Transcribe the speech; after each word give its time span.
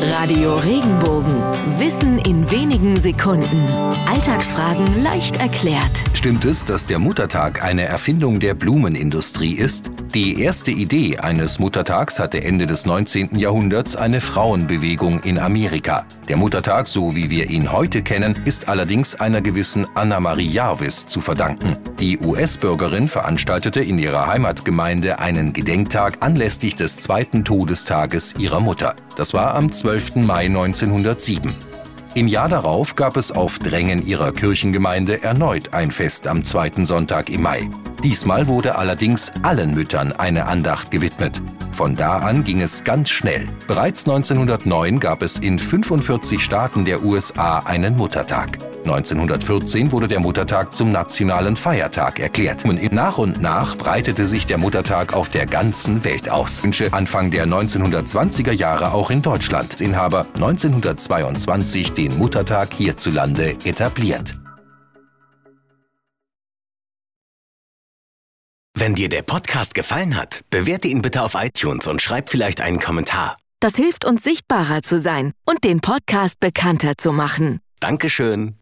Radio 0.00 0.58
Regenbogen. 0.58 1.55
In 2.24 2.50
wenigen 2.50 2.96
Sekunden. 2.96 3.68
Alltagsfragen 4.06 5.02
leicht 5.02 5.36
erklärt. 5.36 6.04
Stimmt 6.14 6.44
es, 6.44 6.64
dass 6.64 6.86
der 6.86 6.98
Muttertag 6.98 7.62
eine 7.62 7.84
Erfindung 7.84 8.40
der 8.40 8.54
Blumenindustrie 8.54 9.52
ist? 9.52 9.90
Die 10.14 10.40
erste 10.40 10.70
Idee 10.70 11.18
eines 11.18 11.58
Muttertags 11.58 12.18
hatte 12.18 12.42
Ende 12.42 12.66
des 12.66 12.86
19. 12.86 13.36
Jahrhunderts 13.36 13.96
eine 13.96 14.20
Frauenbewegung 14.20 15.20
in 15.20 15.38
Amerika. 15.38 16.06
Der 16.28 16.36
Muttertag, 16.36 16.86
so 16.86 17.14
wie 17.14 17.28
wir 17.28 17.50
ihn 17.50 17.70
heute 17.72 18.02
kennen, 18.02 18.40
ist 18.44 18.68
allerdings 18.68 19.14
einer 19.16 19.40
gewissen 19.40 19.86
Anna-Marie 19.94 20.48
Jarvis 20.48 21.06
zu 21.06 21.20
verdanken. 21.20 21.76
Die 22.00 22.18
US-Bürgerin 22.18 23.08
veranstaltete 23.08 23.80
in 23.80 23.98
ihrer 23.98 24.26
Heimatgemeinde 24.26 25.18
einen 25.18 25.52
Gedenktag 25.52 26.18
anlässlich 26.20 26.76
des 26.76 26.96
zweiten 26.96 27.44
Todestages 27.44 28.34
ihrer 28.38 28.60
Mutter. 28.60 28.94
Das 29.16 29.34
war 29.34 29.54
am 29.54 29.70
12. 29.70 30.16
Mai 30.16 30.46
1907. 30.46 31.75
Im 32.16 32.28
Jahr 32.28 32.48
darauf 32.48 32.94
gab 32.94 33.18
es 33.18 33.30
auf 33.30 33.58
Drängen 33.58 34.06
ihrer 34.06 34.32
Kirchengemeinde 34.32 35.22
erneut 35.22 35.74
ein 35.74 35.90
Fest 35.90 36.26
am 36.26 36.44
zweiten 36.44 36.86
Sonntag 36.86 37.28
im 37.28 37.42
Mai. 37.42 37.68
Diesmal 38.02 38.46
wurde 38.46 38.76
allerdings 38.76 39.34
allen 39.42 39.74
Müttern 39.74 40.12
eine 40.12 40.46
Andacht 40.46 40.90
gewidmet. 40.90 41.42
Von 41.72 41.94
da 41.94 42.20
an 42.20 42.42
ging 42.42 42.62
es 42.62 42.84
ganz 42.84 43.10
schnell. 43.10 43.46
Bereits 43.66 44.08
1909 44.08 44.98
gab 44.98 45.20
es 45.20 45.36
in 45.36 45.58
45 45.58 46.42
Staaten 46.42 46.86
der 46.86 47.04
USA 47.04 47.58
einen 47.58 47.98
Muttertag. 47.98 48.60
1914 48.88 49.92
wurde 49.92 50.08
der 50.08 50.20
Muttertag 50.20 50.72
zum 50.72 50.92
nationalen 50.92 51.56
Feiertag 51.56 52.20
erklärt. 52.20 52.64
Und 52.64 52.92
nach 52.92 53.18
und 53.18 53.42
nach 53.42 53.76
breitete 53.76 54.26
sich 54.26 54.46
der 54.46 54.58
Muttertag 54.58 55.12
auf 55.12 55.28
der 55.28 55.46
ganzen 55.46 56.04
Welt 56.04 56.30
aus. 56.30 56.62
Anfang 56.92 57.30
der 57.30 57.46
1920er 57.46 58.52
Jahre 58.52 58.92
auch 58.92 59.10
in 59.10 59.22
Deutschland. 59.22 59.80
Inhaber 59.80 60.26
1922 60.34 61.92
den 61.92 62.16
Muttertag 62.16 62.72
hierzulande 62.72 63.56
etabliert. 63.64 64.36
Wenn 68.78 68.94
dir 68.94 69.08
der 69.08 69.22
Podcast 69.22 69.74
gefallen 69.74 70.16
hat, 70.16 70.42
bewerte 70.50 70.86
ihn 70.86 71.00
bitte 71.02 71.22
auf 71.22 71.34
iTunes 71.34 71.86
und 71.86 72.02
schreib 72.02 72.28
vielleicht 72.28 72.60
einen 72.60 72.78
Kommentar. 72.78 73.38
Das 73.58 73.74
hilft 73.74 74.04
uns 74.04 74.22
sichtbarer 74.22 74.82
zu 74.82 74.98
sein 74.98 75.32
und 75.46 75.64
den 75.64 75.80
Podcast 75.80 76.40
bekannter 76.40 76.98
zu 76.98 77.10
machen. 77.10 77.60
Dankeschön. 77.80 78.56